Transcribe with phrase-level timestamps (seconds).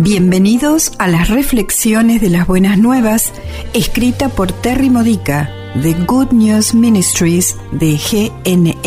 [0.00, 3.32] Bienvenidos a las reflexiones de las buenas nuevas,
[3.74, 7.96] escrita por Terry Modica de Good News Ministries de
[8.44, 8.82] gnm-es.org.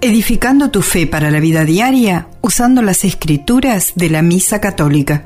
[0.00, 5.22] Edificando tu fe para la vida diaria usando las escrituras de la Misa Católica.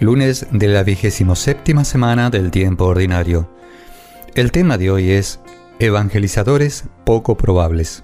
[0.00, 3.48] Lunes de la vigésimo séptima semana del tiempo ordinario.
[4.34, 5.38] El tema de hoy es
[5.78, 8.02] Evangelizadores poco probables.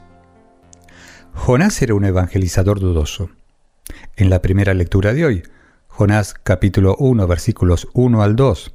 [1.33, 3.31] Jonás era un evangelizador dudoso.
[4.17, 5.43] En la primera lectura de hoy,
[5.89, 8.73] Jonás capítulo 1 versículos 1 al 2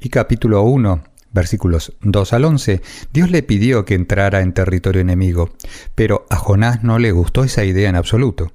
[0.00, 2.82] y capítulo 1 versículos 2 al 11,
[3.12, 5.50] Dios le pidió que entrara en territorio enemigo,
[5.94, 8.52] pero a Jonás no le gustó esa idea en absoluto.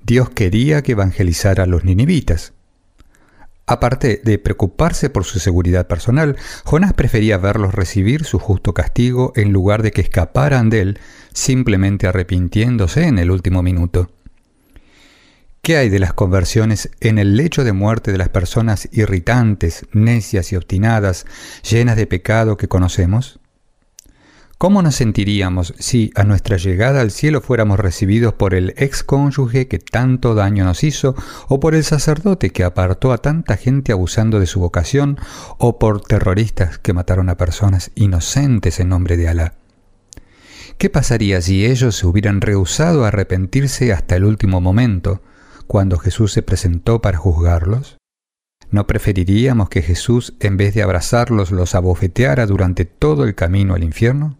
[0.00, 2.52] Dios quería que evangelizara a los ninivitas.
[3.66, 9.52] Aparte de preocuparse por su seguridad personal, Jonás prefería verlos recibir su justo castigo en
[9.52, 10.98] lugar de que escaparan de él
[11.32, 14.08] simplemente arrepintiéndose en el último minuto.
[15.62, 20.52] ¿Qué hay de las conversiones en el lecho de muerte de las personas irritantes, necias
[20.52, 21.26] y obstinadas,
[21.68, 23.40] llenas de pecado que conocemos?
[24.58, 29.68] ¿Cómo nos sentiríamos si a nuestra llegada al cielo fuéramos recibidos por el ex cónyuge
[29.68, 31.14] que tanto daño nos hizo,
[31.46, 35.16] o por el sacerdote que apartó a tanta gente abusando de su vocación,
[35.58, 39.54] o por terroristas que mataron a personas inocentes en nombre de Alá?
[40.76, 45.22] ¿Qué pasaría si ellos se hubieran rehusado a arrepentirse hasta el último momento,
[45.68, 47.98] cuando Jesús se presentó para juzgarlos?
[48.70, 53.84] ¿No preferiríamos que Jesús, en vez de abrazarlos, los abofeteara durante todo el camino al
[53.84, 54.36] infierno?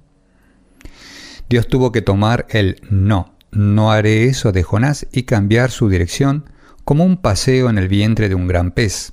[1.48, 6.50] Dios tuvo que tomar el no, no haré eso de Jonás y cambiar su dirección
[6.84, 9.12] como un paseo en el vientre de un gran pez.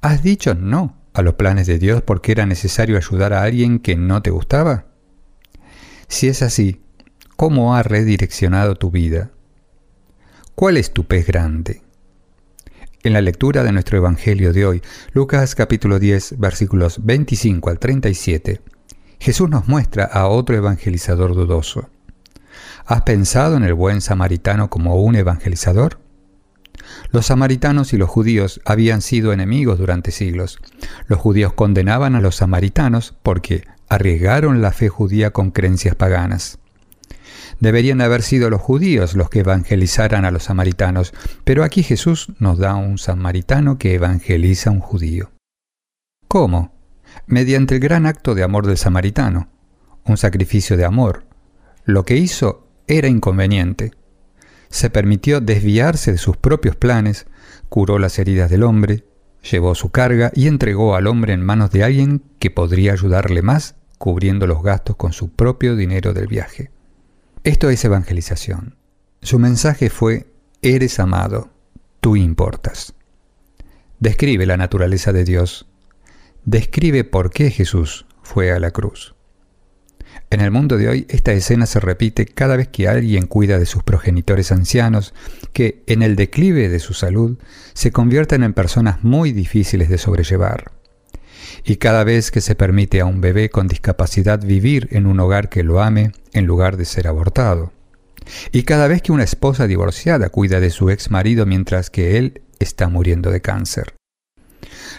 [0.00, 3.96] ¿Has dicho no a los planes de Dios porque era necesario ayudar a alguien que
[3.96, 4.86] no te gustaba?
[6.08, 6.80] Si es así,
[7.36, 9.30] ¿cómo ha redireccionado tu vida?
[10.54, 11.82] ¿Cuál es tu pez grande?
[13.02, 14.82] En la lectura de nuestro Evangelio de hoy,
[15.12, 18.60] Lucas capítulo 10, versículos 25 al 37,
[19.18, 21.88] Jesús nos muestra a otro evangelizador dudoso.
[22.84, 25.98] ¿Has pensado en el buen samaritano como un evangelizador?
[27.10, 30.58] Los samaritanos y los judíos habían sido enemigos durante siglos.
[31.06, 36.58] Los judíos condenaban a los samaritanos porque arriesgaron la fe judía con creencias paganas.
[37.62, 41.14] Deberían haber sido los judíos los que evangelizaran a los samaritanos,
[41.44, 45.30] pero aquí Jesús nos da un samaritano que evangeliza a un judío.
[46.26, 46.74] ¿Cómo?
[47.28, 49.48] Mediante el gran acto de amor del samaritano,
[50.04, 51.24] un sacrificio de amor.
[51.84, 53.92] Lo que hizo era inconveniente.
[54.68, 57.26] Se permitió desviarse de sus propios planes,
[57.68, 59.04] curó las heridas del hombre,
[59.48, 63.76] llevó su carga y entregó al hombre en manos de alguien que podría ayudarle más,
[63.98, 66.72] cubriendo los gastos con su propio dinero del viaje.
[67.44, 68.76] Esto es evangelización.
[69.20, 70.26] Su mensaje fue,
[70.62, 71.50] eres amado,
[72.00, 72.94] tú importas.
[73.98, 75.66] Describe la naturaleza de Dios.
[76.44, 79.16] Describe por qué Jesús fue a la cruz.
[80.30, 83.66] En el mundo de hoy esta escena se repite cada vez que alguien cuida de
[83.66, 85.12] sus progenitores ancianos,
[85.52, 87.38] que en el declive de su salud
[87.74, 90.81] se convierten en personas muy difíciles de sobrellevar
[91.64, 95.48] y cada vez que se permite a un bebé con discapacidad vivir en un hogar
[95.48, 97.72] que lo ame en lugar de ser abortado.
[98.52, 102.42] Y cada vez que una esposa divorciada cuida de su ex marido mientras que él
[102.58, 103.94] está muriendo de cáncer.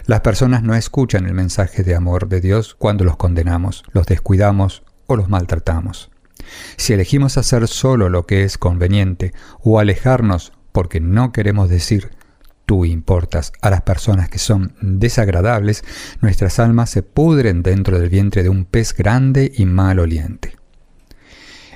[0.06, 4.84] Las personas no escuchan el mensaje de amor de Dios cuando los condenamos, los descuidamos
[5.08, 6.12] o los maltratamos.
[6.76, 12.12] Si elegimos hacer solo lo que es conveniente o alejarnos porque no queremos decir
[12.66, 15.84] tú importas a las personas que son desagradables,
[16.22, 20.56] nuestras almas se pudren dentro del vientre de un pez grande y maloliente.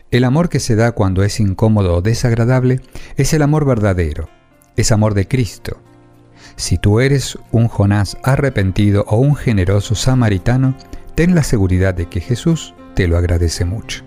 [0.10, 2.80] El amor que se da cuando es incómodo o desagradable
[3.18, 4.30] es el amor verdadero,
[4.78, 5.82] es amor de Cristo.
[6.56, 10.76] Si tú eres un Jonás arrepentido o un generoso samaritano,
[11.16, 14.07] ten la seguridad de que Jesús te lo agradece mucho.